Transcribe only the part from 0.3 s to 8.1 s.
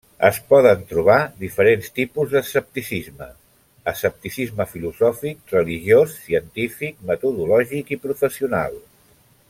poden trobar diferents tipus d'escepticisme; escepticisme filosòfic, religiós, científic, metodològic i